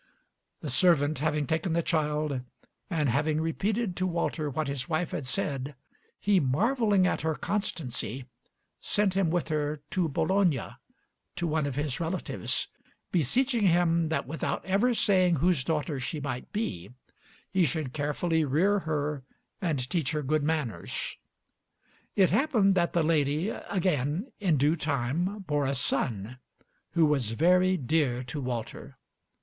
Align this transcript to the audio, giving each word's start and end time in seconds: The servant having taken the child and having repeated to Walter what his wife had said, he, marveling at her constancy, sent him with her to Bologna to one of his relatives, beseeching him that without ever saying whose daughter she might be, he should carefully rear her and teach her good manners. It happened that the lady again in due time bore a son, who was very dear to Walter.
The 0.61 0.69
servant 0.71 1.19
having 1.19 1.45
taken 1.45 1.73
the 1.73 1.83
child 1.83 2.41
and 2.89 3.07
having 3.07 3.39
repeated 3.39 3.95
to 3.97 4.07
Walter 4.07 4.49
what 4.49 4.67
his 4.67 4.89
wife 4.89 5.11
had 5.11 5.27
said, 5.27 5.75
he, 6.19 6.39
marveling 6.39 7.05
at 7.05 7.21
her 7.21 7.35
constancy, 7.35 8.25
sent 8.79 9.13
him 9.13 9.29
with 9.29 9.49
her 9.49 9.79
to 9.91 10.09
Bologna 10.09 10.69
to 11.35 11.45
one 11.45 11.67
of 11.67 11.75
his 11.75 11.99
relatives, 11.99 12.67
beseeching 13.11 13.67
him 13.67 14.09
that 14.09 14.25
without 14.25 14.65
ever 14.65 14.95
saying 14.95 15.35
whose 15.35 15.63
daughter 15.63 15.99
she 15.99 16.19
might 16.19 16.51
be, 16.51 16.89
he 17.51 17.63
should 17.63 17.93
carefully 17.93 18.43
rear 18.43 18.79
her 18.79 19.23
and 19.61 19.87
teach 19.87 20.13
her 20.13 20.23
good 20.23 20.41
manners. 20.41 21.15
It 22.15 22.31
happened 22.31 22.73
that 22.73 22.93
the 22.93 23.03
lady 23.03 23.49
again 23.49 24.31
in 24.39 24.57
due 24.57 24.75
time 24.75 25.41
bore 25.43 25.67
a 25.67 25.75
son, 25.75 26.39
who 26.93 27.05
was 27.05 27.33
very 27.33 27.77
dear 27.77 28.23
to 28.23 28.41
Walter. 28.41 28.97